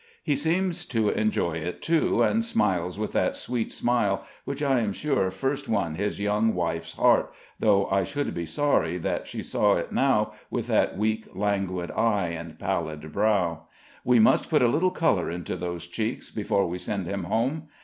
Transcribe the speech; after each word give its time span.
He 0.23 0.35
seems 0.35 0.83
to 0.85 1.09
enjoy 1.09 1.57
it 1.57 1.83
too, 1.83 2.23
and 2.23 2.43
smiles 2.43 2.97
with 2.97 3.11
that 3.11 3.35
sweet 3.35 3.71
smile, 3.71 4.25
which 4.45 4.63
I 4.63 4.79
am 4.79 4.93
sure 4.93 5.29
first 5.29 5.69
won 5.69 5.93
his 5.93 6.19
young 6.19 6.55
wife's 6.55 6.93
heart, 6.93 7.31
though 7.59 7.85
I 7.85 8.03
should 8.03 8.33
be 8.33 8.47
sorry 8.47 8.97
that 8.97 9.27
she 9.27 9.43
saw 9.43 9.75
it 9.75 9.91
now, 9.91 10.31
with 10.49 10.65
that 10.69 10.97
weak, 10.97 11.27
languid 11.35 11.91
eye 11.91 12.29
and 12.29 12.57
pallid 12.57 13.13
brow; 13.13 13.65
we 14.03 14.17
must 14.17 14.49
put 14.49 14.63
a 14.63 14.67
little 14.67 14.89
color 14.89 15.29
into 15.29 15.55
those 15.55 15.85
cheeks, 15.85 16.31
before 16.31 16.65
we 16.65 16.79
send 16.79 17.05
him 17.05 17.25
home. 17.25 17.67